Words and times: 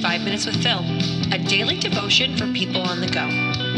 Five 0.00 0.20
Minutes 0.20 0.46
with 0.46 0.62
Phil, 0.62 0.78
a 1.32 1.38
daily 1.38 1.76
devotion 1.76 2.36
for 2.36 2.46
people 2.52 2.82
on 2.82 3.00
the 3.00 3.08
go. 3.08 3.26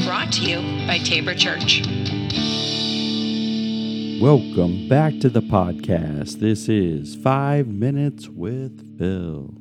Brought 0.04 0.30
to 0.32 0.42
you 0.42 0.58
by 0.86 0.98
Tabor 0.98 1.34
Church. 1.34 1.80
Welcome 4.20 4.86
back 4.86 5.18
to 5.20 5.30
the 5.30 5.40
podcast. 5.40 6.40
This 6.40 6.68
is 6.68 7.16
Five 7.16 7.68
Minutes 7.68 8.28
with 8.28 8.98
Phil. 8.98 9.54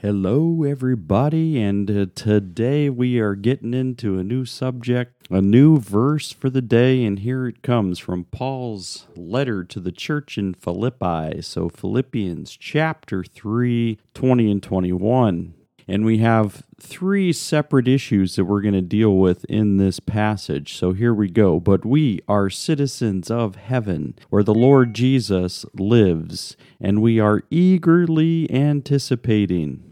Hello, 0.00 0.62
everybody, 0.62 1.60
and 1.60 1.90
uh, 1.90 2.06
today 2.14 2.88
we 2.88 3.18
are 3.18 3.34
getting 3.34 3.74
into 3.74 4.18
a 4.18 4.24
new 4.24 4.44
subject, 4.44 5.26
a 5.30 5.42
new 5.42 5.78
verse 5.80 6.30
for 6.30 6.48
the 6.48 6.62
day, 6.62 7.04
and 7.04 7.20
here 7.20 7.48
it 7.48 7.62
comes 7.62 7.98
from 7.98 8.24
Paul's 8.24 9.08
letter 9.16 9.64
to 9.64 9.80
the 9.80 9.92
church 9.92 10.38
in 10.38 10.54
Philippi. 10.54 11.42
So, 11.42 11.68
Philippians 11.68 12.56
chapter 12.56 13.24
3, 13.24 13.98
20 14.14 14.50
and 14.50 14.62
21. 14.62 15.54
And 15.88 16.04
we 16.04 16.18
have 16.18 16.62
three 16.80 17.32
separate 17.32 17.88
issues 17.88 18.36
that 18.36 18.44
we're 18.44 18.62
going 18.62 18.74
to 18.74 18.82
deal 18.82 19.16
with 19.16 19.44
in 19.46 19.76
this 19.76 20.00
passage. 20.00 20.76
So 20.76 20.92
here 20.92 21.14
we 21.14 21.28
go. 21.28 21.60
But 21.60 21.84
we 21.84 22.20
are 22.28 22.50
citizens 22.50 23.30
of 23.30 23.56
heaven, 23.56 24.14
where 24.30 24.42
the 24.42 24.54
Lord 24.54 24.94
Jesus 24.94 25.64
lives, 25.74 26.56
and 26.80 27.02
we 27.02 27.18
are 27.18 27.42
eagerly 27.50 28.50
anticipating 28.52 29.82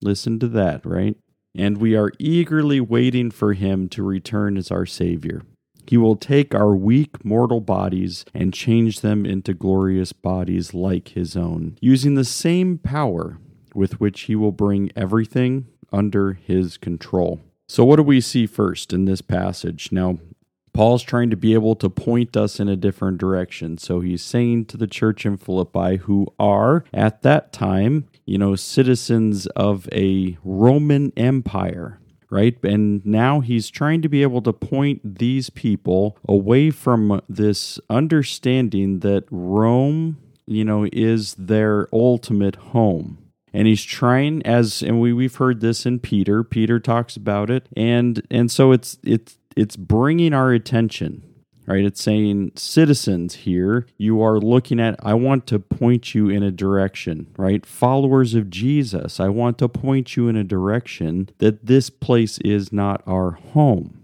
Listen 0.00 0.38
to 0.38 0.48
that, 0.48 0.84
right? 0.86 1.16
And 1.56 1.78
we 1.78 1.96
are 1.96 2.12
eagerly 2.18 2.80
waiting 2.80 3.30
for 3.30 3.54
him 3.54 3.88
to 3.90 4.02
return 4.02 4.56
as 4.56 4.70
our 4.70 4.86
Savior. 4.86 5.42
He 5.86 5.96
will 5.96 6.16
take 6.16 6.54
our 6.54 6.76
weak 6.76 7.24
mortal 7.24 7.60
bodies 7.60 8.24
and 8.34 8.52
change 8.52 9.00
them 9.00 9.24
into 9.24 9.54
glorious 9.54 10.12
bodies 10.12 10.74
like 10.74 11.08
his 11.08 11.36
own, 11.36 11.78
using 11.80 12.14
the 12.14 12.24
same 12.24 12.78
power 12.78 13.38
with 13.78 14.00
which 14.00 14.22
he 14.22 14.34
will 14.34 14.52
bring 14.52 14.90
everything 14.94 15.68
under 15.92 16.34
his 16.34 16.76
control. 16.76 17.40
So, 17.66 17.84
what 17.84 17.96
do 17.96 18.02
we 18.02 18.20
see 18.20 18.46
first 18.46 18.92
in 18.92 19.04
this 19.04 19.22
passage? 19.22 19.90
Now, 19.92 20.18
Paul's 20.72 21.02
trying 21.02 21.30
to 21.30 21.36
be 21.36 21.54
able 21.54 21.74
to 21.76 21.88
point 21.88 22.36
us 22.36 22.60
in 22.60 22.68
a 22.68 22.76
different 22.76 23.18
direction. 23.18 23.78
So 23.78 24.00
he's 24.00 24.22
saying 24.22 24.66
to 24.66 24.76
the 24.76 24.86
church 24.86 25.26
in 25.26 25.36
Philippi, 25.36 25.96
who 25.96 26.28
are 26.38 26.84
at 26.94 27.22
that 27.22 27.52
time, 27.52 28.06
you 28.26 28.38
know, 28.38 28.54
citizens 28.54 29.46
of 29.48 29.88
a 29.92 30.38
Roman 30.44 31.12
Empire, 31.16 31.98
right? 32.30 32.56
And 32.62 33.04
now 33.04 33.40
he's 33.40 33.70
trying 33.70 34.02
to 34.02 34.08
be 34.08 34.22
able 34.22 34.40
to 34.42 34.52
point 34.52 35.18
these 35.18 35.50
people 35.50 36.16
away 36.28 36.70
from 36.70 37.20
this 37.28 37.80
understanding 37.90 39.00
that 39.00 39.24
Rome, 39.32 40.18
you 40.46 40.64
know, 40.64 40.86
is 40.92 41.34
their 41.34 41.88
ultimate 41.92 42.56
home 42.56 43.18
and 43.52 43.66
he's 43.66 43.82
trying 43.82 44.42
as 44.44 44.82
and 44.82 45.00
we 45.00 45.12
we've 45.12 45.36
heard 45.36 45.60
this 45.60 45.86
in 45.86 45.98
Peter. 45.98 46.44
Peter 46.44 46.78
talks 46.78 47.16
about 47.16 47.50
it. 47.50 47.68
And 47.76 48.26
and 48.30 48.50
so 48.50 48.72
it's 48.72 48.98
it's 49.02 49.38
it's 49.56 49.76
bringing 49.76 50.32
our 50.32 50.52
attention 50.52 51.22
right? 51.66 51.84
It's 51.84 52.02
saying 52.02 52.52
citizens 52.56 53.34
here 53.34 53.86
you 53.98 54.22
are 54.22 54.38
looking 54.38 54.80
at 54.80 54.98
i 55.04 55.12
want 55.12 55.46
to 55.48 55.58
point 55.58 56.14
you 56.14 56.30
in 56.30 56.42
a 56.42 56.50
direction 56.50 57.26
right? 57.36 57.66
Followers 57.66 58.34
of 58.34 58.48
jesus 58.48 59.20
i 59.20 59.28
want 59.28 59.58
to 59.58 59.68
point 59.68 60.16
you 60.16 60.28
in 60.28 60.36
a 60.36 60.44
direction 60.44 61.28
that 61.38 61.66
this 61.66 61.90
place 61.90 62.38
is 62.38 62.72
not 62.72 63.02
our 63.06 63.32
home. 63.32 63.98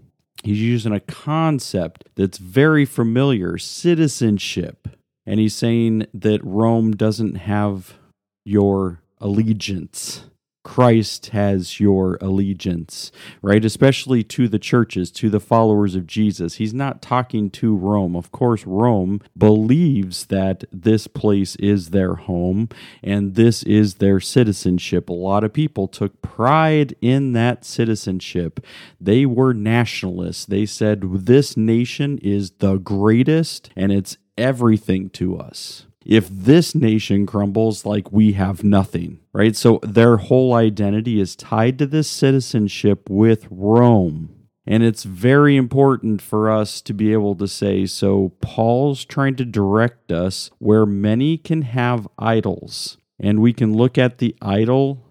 He's 0.45 0.61
using 0.61 0.93
a 0.93 0.99
concept 0.99 2.07
that's 2.13 2.37
very 2.37 2.85
familiar 2.85 3.57
citizenship. 3.57 4.87
And 5.25 5.39
he's 5.39 5.55
saying 5.55 6.05
that 6.13 6.43
rome 6.43 6.91
doesn't 6.91 7.35
have 7.35 7.95
your 8.43 9.01
allegiance 9.25 10.25
Christ 10.65 11.27
has 11.27 11.79
your 11.79 12.17
allegiance, 12.21 13.11
right? 13.43 13.63
Especially 13.63 14.23
to 14.23 14.47
the 14.47 14.57
churches, 14.57 15.11
to 15.11 15.29
the 15.29 15.39
followers 15.39 15.93
of 15.93 16.07
Jesus. 16.07 16.55
He's 16.55 16.73
not 16.73 17.03
talking 17.03 17.51
to 17.51 17.75
Rome. 17.75 18.15
Of 18.15 18.31
course, 18.31 18.65
Rome 18.65 19.21
believes 19.37 20.25
that 20.25 20.63
this 20.71 21.05
place 21.05 21.55
is 21.57 21.91
their 21.91 22.15
home 22.15 22.69
and 23.03 23.35
this 23.35 23.61
is 23.61 23.95
their 23.95 24.19
citizenship. 24.19 25.07
A 25.07 25.13
lot 25.13 25.43
of 25.43 25.53
people 25.53 25.87
took 25.87 26.19
pride 26.23 26.95
in 26.99 27.33
that 27.33 27.63
citizenship. 27.63 28.59
They 28.99 29.27
were 29.27 29.53
nationalists. 29.53 30.45
They 30.45 30.65
said, 30.65 31.25
This 31.25 31.55
nation 31.55 32.17
is 32.23 32.49
the 32.57 32.77
greatest 32.77 33.69
and 33.75 33.91
it's 33.91 34.17
everything 34.35 35.11
to 35.11 35.37
us 35.37 35.85
if 36.05 36.29
this 36.29 36.75
nation 36.75 37.25
crumbles, 37.25 37.85
like 37.85 38.11
we 38.11 38.33
have 38.33 38.63
nothing, 38.63 39.19
right? 39.33 39.55
So 39.55 39.79
their 39.81 40.17
whole 40.17 40.53
identity 40.53 41.19
is 41.19 41.35
tied 41.35 41.79
to 41.79 41.87
this 41.87 42.09
citizenship 42.09 43.09
with 43.09 43.47
Rome. 43.49 44.29
And 44.67 44.83
it's 44.83 45.03
very 45.03 45.55
important 45.55 46.21
for 46.21 46.49
us 46.49 46.81
to 46.81 46.93
be 46.93 47.13
able 47.13 47.35
to 47.35 47.47
say, 47.47 47.85
so 47.85 48.33
Paul's 48.41 49.05
trying 49.05 49.35
to 49.35 49.45
direct 49.45 50.11
us 50.11 50.49
where 50.59 50.85
many 50.85 51.37
can 51.37 51.63
have 51.63 52.07
idols. 52.17 52.97
And 53.19 53.39
we 53.39 53.53
can 53.53 53.75
look 53.75 53.97
at 53.97 54.17
the 54.17 54.35
idol 54.41 55.03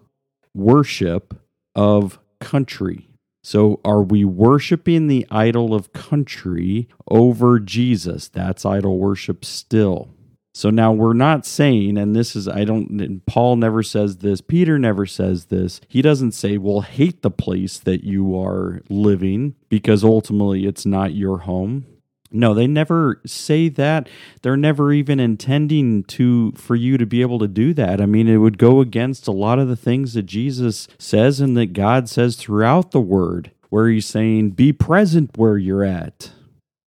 worship 0.53 1.39
of 1.73 2.19
country. 2.39 3.09
So, 3.43 3.79
are 3.85 4.01
we 4.01 4.25
worshiping 4.25 5.05
the 5.05 5.27
idol 5.29 5.75
of 5.75 5.93
country 5.93 6.89
over 7.07 7.59
Jesus? 7.59 8.27
That's 8.27 8.65
idol 8.65 8.97
worship 8.97 9.45
still. 9.45 10.14
So 10.55 10.69
now 10.69 10.93
we're 10.93 11.11
not 11.11 11.45
saying, 11.45 11.97
and 11.97 12.15
this 12.15 12.33
is, 12.33 12.47
I 12.47 12.63
don't, 12.63 13.21
Paul 13.25 13.57
never 13.57 13.83
says 13.83 14.19
this, 14.19 14.39
Peter 14.39 14.79
never 14.79 15.05
says 15.05 15.47
this. 15.47 15.81
He 15.89 16.01
doesn't 16.01 16.31
say, 16.31 16.57
well, 16.57 16.79
hate 16.79 17.23
the 17.23 17.29
place 17.29 17.77
that 17.79 18.05
you 18.05 18.39
are 18.39 18.81
living 18.89 19.55
because 19.67 20.01
ultimately 20.01 20.65
it's 20.65 20.85
not 20.85 21.13
your 21.13 21.39
home. 21.39 21.85
No, 22.31 22.53
they 22.53 22.67
never 22.67 23.21
say 23.25 23.67
that. 23.67 24.07
They're 24.43 24.55
never 24.55 24.93
even 24.93 25.19
intending 25.19 26.05
to 26.05 26.53
for 26.53 26.77
you 26.77 26.97
to 26.99 27.05
be 27.05 27.19
able 27.19 27.39
to 27.39 27.49
do 27.49 27.73
that. 27.73 27.99
I 27.99 28.05
mean, 28.05 28.29
it 28.29 28.37
would 28.37 28.57
go 28.57 28.79
against 28.79 29.27
a 29.27 29.33
lot 29.33 29.59
of 29.59 29.67
the 29.67 29.75
things 29.75 30.13
that 30.13 30.25
Jesus 30.25 30.87
says 30.97 31.41
and 31.41 31.57
that 31.57 31.73
God 31.73 32.07
says 32.07 32.37
throughout 32.37 32.91
the 32.91 33.01
word, 33.01 33.51
where 33.67 33.89
he's 33.89 34.05
saying, 34.05 34.51
be 34.51 34.71
present 34.71 35.37
where 35.37 35.57
you're 35.57 35.83
at 35.83 36.31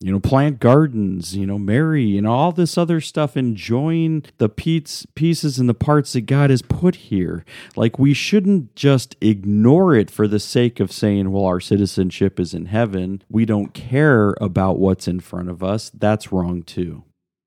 you 0.01 0.13
know, 0.13 0.21
plant 0.21 0.61
gardens, 0.61 1.35
you 1.35 1.45
know, 1.45 1.59
marry, 1.59 2.17
and 2.17 2.25
all 2.25 2.53
this 2.53 2.79
other 2.79 3.01
stuff, 3.01 3.37
enjoying 3.37 4.25
the 4.39 4.49
pieces 4.49 5.59
and 5.59 5.69
the 5.69 5.75
parts 5.75 6.13
that 6.13 6.21
God 6.21 6.51
has 6.51 6.63
put 6.63 6.95
here. 6.95 7.45
Like, 7.75 7.99
we 7.99 8.15
shouldn't 8.15 8.77
just 8.77 9.17
ignore 9.21 9.97
it 9.97 10.09
for 10.09 10.29
the 10.29 10.39
sake 10.39 10.79
of 10.79 10.93
saying, 10.93 11.33
well, 11.33 11.45
our 11.45 11.59
citizenship 11.59 12.39
is 12.39 12.55
in 12.55 12.67
heaven. 12.67 13.23
We 13.29 13.45
don't 13.45 13.75
care 13.75 14.37
about 14.41 14.79
what's 14.79 15.09
in 15.09 15.19
front 15.19 15.51
of 15.51 15.65
us. 15.65 15.91
That's 15.91 16.31
wrong 16.31 16.63
too. 16.63 17.03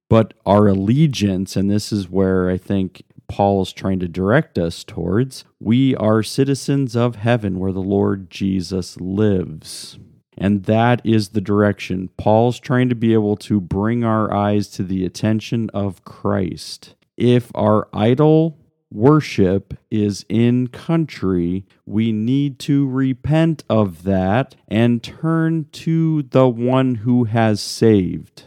But 0.10 0.34
our 0.46 0.68
allegiance, 0.68 1.56
and 1.56 1.72
this 1.72 1.94
is 1.94 2.10
where 2.10 2.50
I 2.50 2.58
think 2.58 3.04
Paul 3.30 3.62
is 3.62 3.72
trying 3.72 4.00
to 4.02 4.10
direct 4.10 4.58
us 4.58 4.84
towards, 4.84 5.46
we 5.62 5.96
are 5.96 6.22
citizens 6.22 6.98
of 6.98 7.16
heaven 7.16 7.60
where 7.60 7.72
the 7.72 7.80
Lord 7.80 8.30
Jesus 8.30 9.00
lives. 9.00 9.98
And 10.38 10.64
that 10.64 11.02
is 11.04 11.30
the 11.30 11.42
direction. 11.42 12.10
Paul's 12.18 12.60
trying 12.60 12.90
to 12.90 12.96
be 12.96 13.14
able 13.14 13.36
to 13.38 13.60
bring 13.60 14.04
our 14.04 14.34
eyes 14.34 14.68
to 14.70 14.84
the 14.84 15.06
attention 15.06 15.70
of 15.72 16.04
Christ. 16.06 16.96
If 17.18 17.52
our 17.54 17.88
idol 17.94 18.58
worship 18.92 19.74
is 19.90 20.26
in 20.30 20.68
country, 20.68 21.66
we 21.86 22.12
need 22.12 22.60
to 22.60 22.88
repent 22.88 23.64
of 23.70 24.04
that 24.04 24.56
and 24.68 25.04
turn 25.04 25.66
to 25.72 26.24
the 26.24 26.48
one 26.48 26.96
who 26.96 27.26
has 27.26 27.62
saved. 27.62 28.44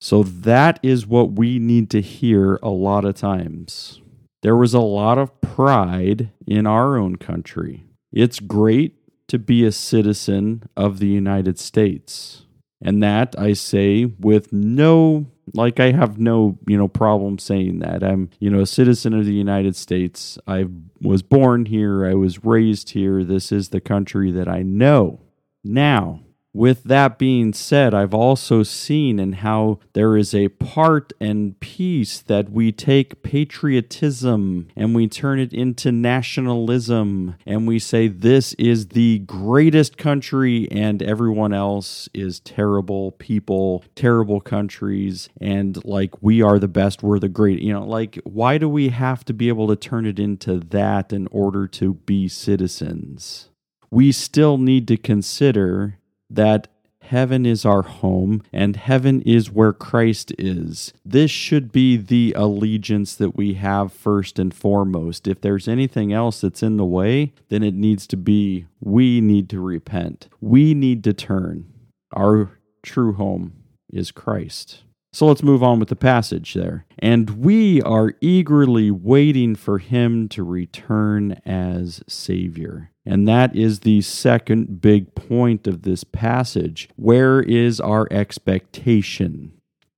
So 0.00 0.22
that 0.22 0.78
is 0.82 1.06
what 1.06 1.32
we 1.32 1.58
need 1.58 1.90
to 1.90 2.00
hear 2.00 2.58
a 2.62 2.70
lot 2.70 3.04
of 3.04 3.16
times. 3.16 4.00
There 4.42 4.56
was 4.56 4.74
a 4.74 4.80
lot 4.80 5.18
of 5.18 5.40
pride 5.40 6.30
in 6.46 6.66
our 6.66 6.96
own 6.96 7.16
country. 7.16 7.84
It's 8.12 8.38
great 8.38 8.94
to 9.28 9.38
be 9.38 9.64
a 9.64 9.72
citizen 9.72 10.68
of 10.76 10.98
the 10.98 11.06
United 11.06 11.58
States. 11.58 12.44
And 12.80 13.02
that 13.02 13.34
I 13.38 13.54
say 13.54 14.04
with 14.04 14.52
no 14.52 15.26
like 15.54 15.80
I 15.80 15.92
have 15.92 16.18
no, 16.18 16.58
you 16.66 16.76
know, 16.76 16.88
problem 16.88 17.38
saying 17.38 17.78
that. 17.80 18.02
I'm, 18.02 18.30
you 18.38 18.50
know, 18.50 18.60
a 18.60 18.66
citizen 18.66 19.14
of 19.14 19.24
the 19.24 19.34
United 19.34 19.76
States. 19.76 20.38
I 20.46 20.66
was 21.00 21.22
born 21.22 21.66
here, 21.66 22.06
I 22.06 22.14
was 22.14 22.44
raised 22.44 22.90
here. 22.90 23.24
This 23.24 23.52
is 23.52 23.70
the 23.70 23.80
country 23.80 24.30
that 24.32 24.48
I 24.48 24.62
know. 24.62 25.20
Now, 25.64 26.20
with 26.58 26.82
that 26.82 27.20
being 27.20 27.52
said, 27.52 27.94
I've 27.94 28.12
also 28.12 28.64
seen 28.64 29.20
in 29.20 29.34
how 29.34 29.78
there 29.92 30.16
is 30.16 30.34
a 30.34 30.48
part 30.48 31.12
and 31.20 31.58
piece 31.60 32.20
that 32.22 32.50
we 32.50 32.72
take 32.72 33.22
patriotism 33.22 34.66
and 34.74 34.92
we 34.92 35.06
turn 35.06 35.38
it 35.38 35.52
into 35.52 35.92
nationalism 35.92 37.36
and 37.46 37.68
we 37.68 37.78
say 37.78 38.08
this 38.08 38.54
is 38.54 38.88
the 38.88 39.20
greatest 39.20 39.98
country 39.98 40.66
and 40.72 41.00
everyone 41.00 41.52
else 41.52 42.08
is 42.12 42.40
terrible 42.40 43.12
people, 43.12 43.84
terrible 43.94 44.40
countries, 44.40 45.28
and 45.40 45.84
like 45.84 46.20
we 46.20 46.42
are 46.42 46.58
the 46.58 46.66
best, 46.66 47.04
we're 47.04 47.20
the 47.20 47.28
great. 47.28 47.60
You 47.60 47.74
know, 47.74 47.86
like 47.86 48.18
why 48.24 48.58
do 48.58 48.68
we 48.68 48.88
have 48.88 49.24
to 49.26 49.32
be 49.32 49.46
able 49.46 49.68
to 49.68 49.76
turn 49.76 50.06
it 50.06 50.18
into 50.18 50.58
that 50.58 51.12
in 51.12 51.28
order 51.28 51.68
to 51.68 51.94
be 51.94 52.26
citizens? 52.26 53.48
We 53.92 54.10
still 54.10 54.58
need 54.58 54.88
to 54.88 54.96
consider 54.96 55.98
that 56.30 56.68
heaven 57.08 57.46
is 57.46 57.64
our 57.64 57.82
home 57.82 58.42
and 58.52 58.76
heaven 58.76 59.22
is 59.22 59.50
where 59.50 59.72
Christ 59.72 60.32
is. 60.38 60.92
This 61.04 61.30
should 61.30 61.72
be 61.72 61.96
the 61.96 62.34
allegiance 62.36 63.14
that 63.14 63.34
we 63.34 63.54
have 63.54 63.92
first 63.92 64.38
and 64.38 64.52
foremost. 64.52 65.26
If 65.26 65.40
there's 65.40 65.68
anything 65.68 66.12
else 66.12 66.42
that's 66.42 66.62
in 66.62 66.76
the 66.76 66.84
way, 66.84 67.32
then 67.48 67.62
it 67.62 67.74
needs 67.74 68.06
to 68.08 68.16
be 68.16 68.66
we 68.80 69.20
need 69.20 69.48
to 69.50 69.60
repent. 69.60 70.28
We 70.40 70.74
need 70.74 71.02
to 71.04 71.14
turn. 71.14 71.72
Our 72.14 72.58
true 72.82 73.14
home 73.14 73.54
is 73.90 74.10
Christ. 74.10 74.82
So 75.12 75.26
let's 75.26 75.42
move 75.42 75.62
on 75.62 75.78
with 75.78 75.88
the 75.88 75.96
passage 75.96 76.52
there. 76.52 76.84
And 76.98 77.30
we 77.42 77.80
are 77.82 78.12
eagerly 78.20 78.90
waiting 78.90 79.54
for 79.54 79.78
him 79.78 80.28
to 80.28 80.42
return 80.42 81.40
as 81.46 82.02
Savior. 82.06 82.90
And 83.08 83.26
that 83.26 83.56
is 83.56 83.80
the 83.80 84.02
second 84.02 84.82
big 84.82 85.14
point 85.14 85.66
of 85.66 85.80
this 85.80 86.04
passage. 86.04 86.90
Where 86.96 87.40
is 87.40 87.80
our 87.80 88.06
expectation? 88.10 89.52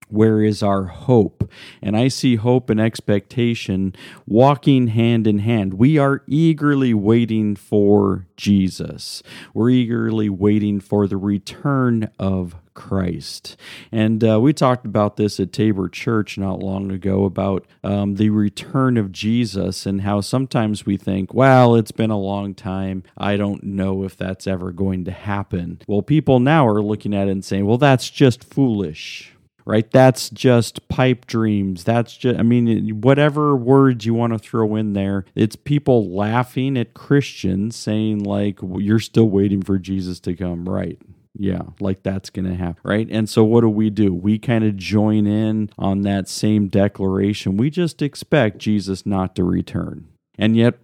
Where 0.08 0.44
is 0.44 0.62
our 0.62 0.84
hope? 0.84 1.50
And 1.82 1.96
I 1.96 2.06
see 2.06 2.36
hope 2.36 2.70
and 2.70 2.80
expectation 2.80 3.96
walking 4.28 4.88
hand 4.88 5.26
in 5.26 5.40
hand. 5.40 5.74
We 5.74 5.98
are 5.98 6.22
eagerly 6.28 6.94
waiting 6.94 7.56
for 7.56 8.28
Jesus. 8.36 9.24
We're 9.54 9.70
eagerly 9.70 10.28
waiting 10.28 10.78
for 10.78 11.08
the 11.08 11.16
return 11.16 12.10
of 12.16 12.54
Christ. 12.80 13.58
And 13.92 14.24
uh, 14.24 14.40
we 14.40 14.54
talked 14.54 14.86
about 14.86 15.18
this 15.18 15.38
at 15.38 15.52
Tabor 15.52 15.86
Church 15.90 16.38
not 16.38 16.60
long 16.60 16.90
ago 16.90 17.26
about 17.26 17.66
um, 17.84 18.14
the 18.14 18.30
return 18.30 18.96
of 18.96 19.12
Jesus 19.12 19.84
and 19.84 20.00
how 20.00 20.22
sometimes 20.22 20.86
we 20.86 20.96
think, 20.96 21.34
well, 21.34 21.74
it's 21.74 21.92
been 21.92 22.10
a 22.10 22.18
long 22.18 22.54
time. 22.54 23.02
I 23.18 23.36
don't 23.36 23.62
know 23.62 24.02
if 24.04 24.16
that's 24.16 24.46
ever 24.46 24.72
going 24.72 25.04
to 25.04 25.10
happen. 25.10 25.82
Well, 25.86 26.00
people 26.00 26.40
now 26.40 26.66
are 26.66 26.80
looking 26.80 27.12
at 27.12 27.28
it 27.28 27.32
and 27.32 27.44
saying, 27.44 27.66
well, 27.66 27.76
that's 27.76 28.08
just 28.08 28.42
foolish 28.42 29.34
right? 29.66 29.90
That's 29.92 30.30
just 30.30 30.88
pipe 30.88 31.26
dreams. 31.26 31.84
That's 31.84 32.16
just, 32.16 32.40
I 32.40 32.42
mean, 32.42 33.02
whatever 33.02 33.54
words 33.54 34.04
you 34.04 34.14
want 34.14 34.32
to 34.32 34.38
throw 34.38 34.74
in 34.74 34.94
there, 34.94 35.26
it's 35.36 35.54
people 35.54 36.10
laughing 36.10 36.76
at 36.76 36.94
Christians 36.94 37.76
saying, 37.76 38.24
like, 38.24 38.58
you're 38.62 38.98
still 38.98 39.28
waiting 39.28 39.62
for 39.62 39.78
Jesus 39.78 40.18
to 40.20 40.34
come, 40.34 40.68
right? 40.68 40.98
Yeah, 41.38 41.62
like 41.78 42.02
that's 42.02 42.28
going 42.30 42.46
to 42.46 42.56
happen, 42.56 42.82
right? 42.84 43.08
And 43.10 43.28
so 43.28 43.44
what 43.44 43.60
do 43.60 43.68
we 43.68 43.88
do? 43.88 44.12
We 44.12 44.38
kind 44.38 44.64
of 44.64 44.76
join 44.76 45.26
in 45.26 45.70
on 45.78 46.02
that 46.02 46.28
same 46.28 46.68
declaration. 46.68 47.56
We 47.56 47.70
just 47.70 48.02
expect 48.02 48.58
Jesus 48.58 49.06
not 49.06 49.36
to 49.36 49.44
return. 49.44 50.08
And 50.36 50.56
yet, 50.56 50.78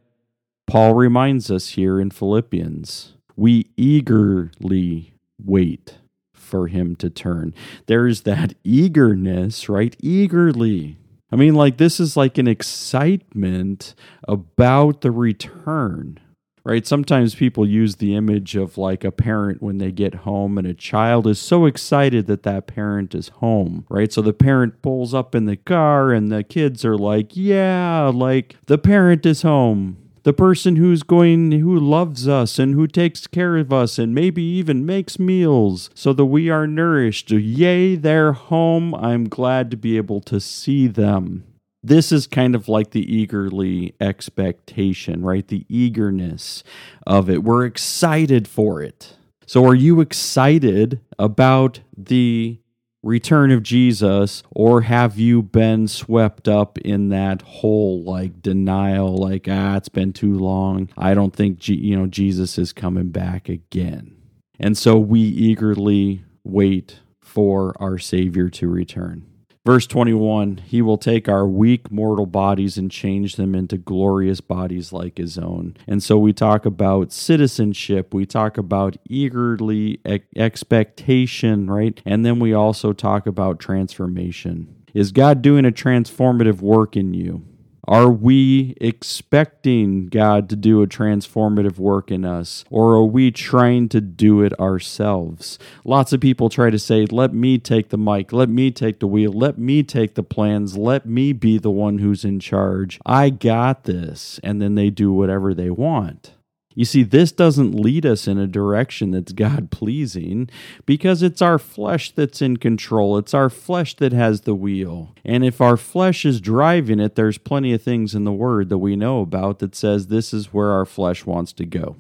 Paul 0.66 0.94
reminds 0.94 1.50
us 1.50 1.70
here 1.70 2.00
in 2.00 2.10
Philippians 2.10 3.12
we 3.36 3.66
eagerly 3.76 5.12
wait 5.38 5.98
for 6.32 6.68
him 6.68 6.96
to 6.96 7.10
turn. 7.10 7.54
There's 7.86 8.22
that 8.22 8.54
eagerness, 8.64 9.68
right? 9.68 9.94
Eagerly. 10.00 10.96
I 11.30 11.36
mean, 11.36 11.54
like, 11.54 11.76
this 11.76 12.00
is 12.00 12.16
like 12.16 12.38
an 12.38 12.48
excitement 12.48 13.94
about 14.26 15.02
the 15.02 15.10
return 15.10 16.18
right? 16.66 16.84
Sometimes 16.84 17.36
people 17.36 17.64
use 17.64 17.96
the 17.96 18.16
image 18.16 18.56
of 18.56 18.76
like 18.76 19.04
a 19.04 19.12
parent 19.12 19.62
when 19.62 19.78
they 19.78 19.92
get 19.92 20.14
home 20.26 20.58
and 20.58 20.66
a 20.66 20.74
child 20.74 21.28
is 21.28 21.38
so 21.38 21.64
excited 21.64 22.26
that 22.26 22.42
that 22.42 22.66
parent 22.66 23.14
is 23.14 23.28
home, 23.28 23.86
right? 23.88 24.12
So 24.12 24.20
the 24.20 24.32
parent 24.32 24.82
pulls 24.82 25.14
up 25.14 25.36
in 25.36 25.44
the 25.44 25.56
car 25.56 26.10
and 26.10 26.32
the 26.32 26.42
kids 26.42 26.84
are 26.84 26.98
like, 26.98 27.36
yeah, 27.36 28.10
like 28.12 28.56
the 28.66 28.78
parent 28.78 29.24
is 29.24 29.42
home. 29.42 29.98
The 30.24 30.32
person 30.32 30.74
who's 30.74 31.04
going, 31.04 31.52
who 31.52 31.78
loves 31.78 32.26
us 32.26 32.58
and 32.58 32.74
who 32.74 32.88
takes 32.88 33.28
care 33.28 33.56
of 33.58 33.72
us 33.72 33.96
and 33.96 34.12
maybe 34.12 34.42
even 34.42 34.84
makes 34.84 35.20
meals 35.20 35.88
so 35.94 36.12
that 36.14 36.24
we 36.24 36.50
are 36.50 36.66
nourished. 36.66 37.30
Yay, 37.30 37.94
they're 37.94 38.32
home. 38.32 38.92
I'm 38.92 39.28
glad 39.28 39.70
to 39.70 39.76
be 39.76 39.96
able 39.96 40.20
to 40.22 40.40
see 40.40 40.88
them 40.88 41.44
this 41.86 42.12
is 42.12 42.26
kind 42.26 42.54
of 42.54 42.68
like 42.68 42.90
the 42.90 43.14
eagerly 43.14 43.94
expectation, 44.00 45.22
right? 45.22 45.46
The 45.46 45.64
eagerness 45.68 46.64
of 47.06 47.30
it. 47.30 47.42
We're 47.42 47.64
excited 47.64 48.48
for 48.48 48.82
it. 48.82 49.16
So, 49.46 49.64
are 49.64 49.74
you 49.74 50.00
excited 50.00 51.00
about 51.18 51.80
the 51.96 52.58
return 53.06 53.52
of 53.52 53.62
Jesus, 53.62 54.42
or 54.50 54.82
have 54.82 55.18
you 55.18 55.40
been 55.40 55.86
swept 55.86 56.48
up 56.48 56.76
in 56.78 57.08
that 57.10 57.40
whole 57.42 58.02
like 58.02 58.42
denial, 58.42 59.16
like, 59.16 59.46
ah, 59.48 59.76
it's 59.76 59.88
been 59.88 60.12
too 60.12 60.36
long. 60.36 60.90
I 60.98 61.14
don't 61.14 61.34
think, 61.34 61.68
you 61.68 61.96
know, 61.96 62.06
Jesus 62.06 62.58
is 62.58 62.72
coming 62.72 63.10
back 63.10 63.48
again. 63.48 64.16
And 64.58 64.76
so 64.76 64.98
we 64.98 65.20
eagerly 65.20 66.24
wait 66.42 67.00
for 67.20 67.74
our 67.80 67.98
Savior 67.98 68.48
to 68.50 68.68
return. 68.68 69.26
Verse 69.66 69.88
21 69.88 70.58
He 70.58 70.80
will 70.80 70.96
take 70.96 71.28
our 71.28 71.44
weak 71.44 71.90
mortal 71.90 72.24
bodies 72.24 72.78
and 72.78 72.88
change 72.88 73.34
them 73.34 73.52
into 73.52 73.76
glorious 73.76 74.40
bodies 74.40 74.92
like 74.92 75.18
His 75.18 75.36
own. 75.36 75.76
And 75.88 76.00
so 76.00 76.16
we 76.16 76.32
talk 76.32 76.64
about 76.64 77.12
citizenship, 77.12 78.14
we 78.14 78.26
talk 78.26 78.58
about 78.58 78.96
eagerly 79.08 80.00
expectation, 80.36 81.68
right? 81.68 82.00
And 82.06 82.24
then 82.24 82.38
we 82.38 82.54
also 82.54 82.92
talk 82.92 83.26
about 83.26 83.58
transformation. 83.58 84.84
Is 84.94 85.10
God 85.10 85.42
doing 85.42 85.64
a 85.64 85.72
transformative 85.72 86.60
work 86.60 86.96
in 86.96 87.12
you? 87.12 87.44
Are 87.88 88.10
we 88.10 88.76
expecting 88.80 90.08
God 90.08 90.48
to 90.48 90.56
do 90.56 90.82
a 90.82 90.86
transformative 90.86 91.78
work 91.78 92.10
in 92.10 92.24
us, 92.24 92.64
or 92.68 92.94
are 92.94 93.04
we 93.04 93.30
trying 93.30 93.88
to 93.90 94.00
do 94.00 94.42
it 94.42 94.58
ourselves? 94.58 95.58
Lots 95.84 96.12
of 96.12 96.20
people 96.20 96.48
try 96.48 96.70
to 96.70 96.78
say, 96.78 97.06
Let 97.06 97.32
me 97.32 97.58
take 97.58 97.90
the 97.90 97.98
mic, 97.98 98.32
let 98.32 98.48
me 98.48 98.70
take 98.70 98.98
the 98.98 99.06
wheel, 99.06 99.32
let 99.32 99.56
me 99.56 99.82
take 99.82 100.14
the 100.14 100.22
plans, 100.22 100.76
let 100.76 101.06
me 101.06 101.32
be 101.32 101.58
the 101.58 101.70
one 101.70 101.98
who's 101.98 102.24
in 102.24 102.40
charge. 102.40 102.98
I 103.06 103.30
got 103.30 103.84
this. 103.84 104.40
And 104.42 104.60
then 104.60 104.74
they 104.74 104.90
do 104.90 105.12
whatever 105.12 105.54
they 105.54 105.70
want. 105.70 106.32
You 106.76 106.84
see, 106.84 107.02
this 107.02 107.32
doesn't 107.32 107.74
lead 107.74 108.04
us 108.04 108.28
in 108.28 108.36
a 108.36 108.46
direction 108.46 109.10
that's 109.10 109.32
God 109.32 109.70
pleasing 109.70 110.50
because 110.84 111.22
it's 111.22 111.40
our 111.40 111.58
flesh 111.58 112.10
that's 112.10 112.42
in 112.42 112.58
control. 112.58 113.16
It's 113.16 113.32
our 113.32 113.48
flesh 113.48 113.96
that 113.96 114.12
has 114.12 114.42
the 114.42 114.54
wheel. 114.54 115.14
And 115.24 115.42
if 115.42 115.62
our 115.62 115.78
flesh 115.78 116.26
is 116.26 116.38
driving 116.38 117.00
it, 117.00 117.14
there's 117.14 117.38
plenty 117.38 117.72
of 117.72 117.82
things 117.82 118.14
in 118.14 118.24
the 118.24 118.32
Word 118.32 118.68
that 118.68 118.76
we 118.76 118.94
know 118.94 119.22
about 119.22 119.58
that 119.60 119.74
says 119.74 120.08
this 120.08 120.34
is 120.34 120.52
where 120.52 120.70
our 120.70 120.84
flesh 120.84 121.24
wants 121.24 121.54
to 121.54 121.64
go. 121.64 121.96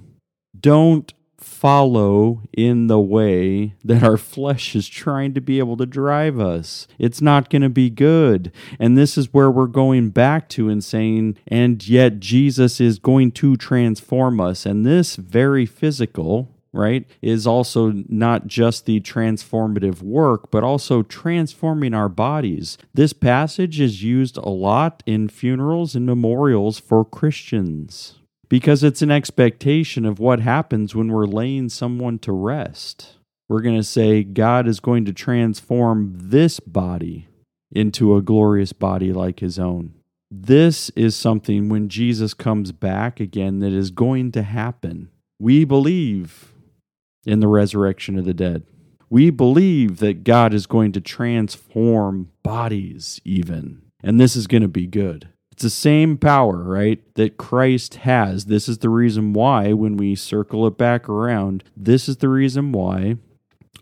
Don't 0.60 1.10
follow 1.38 2.42
in 2.52 2.86
the 2.86 3.00
way 3.00 3.74
that 3.84 4.02
our 4.02 4.16
flesh 4.16 4.74
is 4.74 4.88
trying 4.88 5.34
to 5.34 5.40
be 5.40 5.58
able 5.58 5.76
to 5.76 5.86
drive 5.86 6.38
us. 6.38 6.86
It's 6.98 7.20
not 7.20 7.50
going 7.50 7.62
to 7.62 7.68
be 7.68 7.90
good. 7.90 8.52
And 8.78 8.96
this 8.96 9.18
is 9.18 9.32
where 9.32 9.50
we're 9.50 9.66
going 9.66 10.10
back 10.10 10.48
to 10.50 10.68
and 10.68 10.82
saying, 10.82 11.36
and 11.46 11.86
yet 11.86 12.20
Jesus 12.20 12.80
is 12.80 12.98
going 12.98 13.32
to 13.32 13.56
transform 13.56 14.40
us. 14.40 14.66
And 14.66 14.84
this 14.84 15.16
very 15.16 15.66
physical, 15.66 16.54
right, 16.72 17.06
is 17.20 17.46
also 17.46 17.92
not 18.08 18.46
just 18.46 18.86
the 18.86 19.00
transformative 19.00 20.02
work, 20.02 20.50
but 20.50 20.64
also 20.64 21.02
transforming 21.02 21.94
our 21.94 22.08
bodies. 22.08 22.78
This 22.94 23.12
passage 23.12 23.80
is 23.80 24.02
used 24.02 24.36
a 24.36 24.48
lot 24.48 25.02
in 25.06 25.28
funerals 25.28 25.94
and 25.94 26.06
memorials 26.06 26.78
for 26.78 27.04
Christians 27.04 28.16
because 28.48 28.84
it's 28.84 29.02
an 29.02 29.10
expectation 29.10 30.04
of 30.04 30.18
what 30.18 30.40
happens 30.40 30.94
when 30.94 31.08
we're 31.08 31.26
laying 31.26 31.68
someone 31.68 32.18
to 32.20 32.32
rest. 32.32 33.16
We're 33.48 33.60
going 33.60 33.76
to 33.76 33.84
say 33.84 34.22
God 34.22 34.66
is 34.66 34.80
going 34.80 35.04
to 35.04 35.12
transform 35.12 36.12
this 36.16 36.60
body 36.60 37.28
into 37.72 38.16
a 38.16 38.22
glorious 38.22 38.72
body 38.72 39.12
like 39.12 39.40
his 39.40 39.58
own. 39.58 39.94
This 40.30 40.90
is 40.90 41.14
something 41.14 41.68
when 41.68 41.88
Jesus 41.88 42.34
comes 42.34 42.72
back 42.72 43.20
again 43.20 43.60
that 43.60 43.72
is 43.72 43.90
going 43.90 44.32
to 44.32 44.42
happen. 44.42 45.10
We 45.38 45.64
believe 45.64 46.52
in 47.24 47.40
the 47.40 47.48
resurrection 47.48 48.18
of 48.18 48.24
the 48.24 48.34
dead. 48.34 48.64
We 49.08 49.30
believe 49.30 49.98
that 49.98 50.24
God 50.24 50.52
is 50.52 50.66
going 50.66 50.92
to 50.92 51.00
transform 51.00 52.30
bodies, 52.42 53.20
even. 53.24 53.82
And 54.02 54.20
this 54.20 54.34
is 54.34 54.46
going 54.46 54.62
to 54.62 54.68
be 54.68 54.86
good. 54.86 55.28
It's 55.56 55.62
the 55.62 55.70
same 55.70 56.18
power, 56.18 56.62
right, 56.62 57.00
that 57.14 57.38
Christ 57.38 57.94
has. 57.94 58.44
This 58.44 58.68
is 58.68 58.76
the 58.78 58.90
reason 58.90 59.32
why, 59.32 59.72
when 59.72 59.96
we 59.96 60.14
circle 60.14 60.66
it 60.66 60.76
back 60.76 61.08
around, 61.08 61.64
this 61.74 62.10
is 62.10 62.18
the 62.18 62.28
reason 62.28 62.72
why 62.72 63.16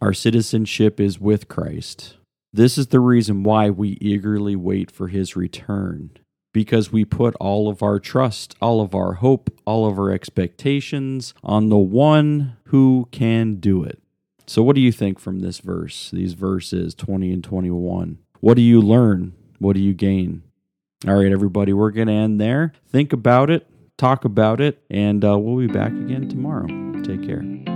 Our 0.00 0.12
citizenship 0.12 1.00
is 1.00 1.18
with 1.20 1.48
Christ. 1.48 2.16
This 2.52 2.78
is 2.78 2.88
the 2.88 3.00
reason 3.00 3.42
why 3.42 3.70
we 3.70 3.98
eagerly 4.00 4.54
wait 4.54 4.90
for 4.90 5.08
his 5.08 5.34
return, 5.34 6.10
because 6.52 6.92
we 6.92 7.04
put 7.04 7.34
all 7.36 7.68
of 7.68 7.82
our 7.82 7.98
trust, 7.98 8.54
all 8.60 8.80
of 8.80 8.94
our 8.94 9.14
hope, 9.14 9.50
all 9.64 9.86
of 9.86 9.98
our 9.98 10.10
expectations 10.10 11.34
on 11.42 11.70
the 11.70 11.78
one 11.78 12.56
who 12.66 13.08
can 13.10 13.56
do 13.56 13.82
it. 13.82 14.00
So, 14.46 14.62
what 14.62 14.76
do 14.76 14.82
you 14.82 14.92
think 14.92 15.18
from 15.18 15.40
this 15.40 15.58
verse, 15.58 16.10
these 16.10 16.34
verses 16.34 16.94
20 16.94 17.32
and 17.32 17.42
21? 17.42 18.18
What 18.40 18.54
do 18.54 18.62
you 18.62 18.80
learn? 18.80 19.32
What 19.58 19.74
do 19.74 19.82
you 19.82 19.94
gain? 19.94 20.42
All 21.06 21.16
right, 21.16 21.30
everybody, 21.30 21.74
we're 21.74 21.90
going 21.90 22.06
to 22.08 22.14
end 22.14 22.40
there. 22.40 22.72
Think 22.88 23.12
about 23.12 23.50
it, 23.50 23.66
talk 23.98 24.24
about 24.24 24.62
it, 24.62 24.82
and 24.88 25.22
uh, 25.22 25.38
we'll 25.38 25.66
be 25.66 25.70
back 25.70 25.92
again 25.92 26.30
tomorrow. 26.30 26.66
Take 27.02 27.26
care. 27.26 27.73